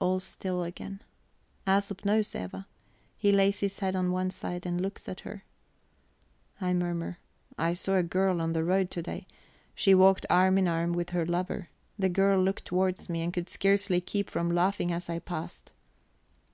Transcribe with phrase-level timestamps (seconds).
[0.00, 1.00] All still again.
[1.66, 2.66] Æsop knows Eva;
[3.16, 5.44] he lays his head on one side and looks at her.
[6.60, 7.16] I murmur:
[7.56, 9.26] "I saw a girl on the road to day;
[9.74, 11.70] she walked arm in arm with her lover.
[11.98, 15.72] The girl looked towards me, and could scarcely keep from laughing as I passed."